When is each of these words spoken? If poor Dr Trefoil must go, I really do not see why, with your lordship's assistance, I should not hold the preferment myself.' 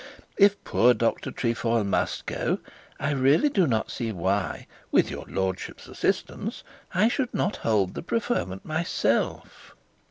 If 0.35 0.63
poor 0.63 0.95
Dr 0.95 1.29
Trefoil 1.29 1.83
must 1.83 2.25
go, 2.25 2.57
I 2.99 3.11
really 3.11 3.49
do 3.49 3.67
not 3.67 3.91
see 3.91 4.11
why, 4.11 4.65
with 4.91 5.11
your 5.11 5.25
lordship's 5.27 5.87
assistance, 5.87 6.63
I 6.91 7.07
should 7.07 7.31
not 7.35 7.57
hold 7.57 7.93
the 7.93 8.01
preferment 8.01 8.65
myself.' 8.65 9.75